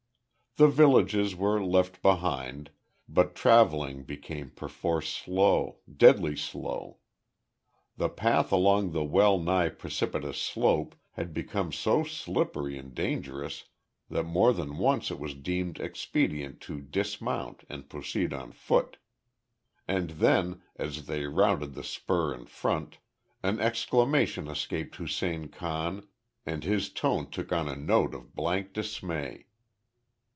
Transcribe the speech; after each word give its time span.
The 0.57 0.67
villages 0.67 1.33
were 1.33 1.63
left 1.63 2.01
behind, 2.01 2.71
but 3.07 3.35
travelling 3.35 4.03
became 4.03 4.49
perforce 4.49 5.07
slow 5.07 5.79
deadly 5.97 6.35
slow. 6.35 6.97
The 7.95 8.09
path 8.09 8.51
along 8.51 8.91
the 8.91 9.01
well 9.05 9.39
nigh 9.39 9.69
precipitous 9.69 10.41
slope 10.41 10.93
had 11.11 11.33
become 11.33 11.71
so 11.71 12.03
slippery 12.03 12.77
and 12.77 12.93
dangerous, 12.93 13.69
that 14.09 14.25
more 14.25 14.51
than 14.51 14.77
once 14.77 15.09
it 15.09 15.19
was 15.21 15.35
deemed 15.35 15.79
expedient 15.79 16.59
to 16.63 16.81
dismount 16.81 17.63
and 17.69 17.87
proceed 17.89 18.33
on 18.33 18.51
foot. 18.51 18.97
And 19.87 20.09
then, 20.09 20.63
as 20.75 21.05
they 21.05 21.27
rounded 21.27 21.75
the 21.75 21.83
spur 21.85 22.33
in 22.33 22.45
front, 22.45 22.97
an 23.41 23.61
exclamation 23.61 24.49
escaped 24.49 24.97
Hussein 24.97 25.47
Khan 25.47 26.09
and 26.45 26.65
his 26.65 26.89
tone 26.91 27.29
took 27.29 27.53
on 27.53 27.69
a 27.69 27.77
note 27.77 28.13
of 28.13 28.35
blank 28.35 28.73
dismay. 28.73 29.45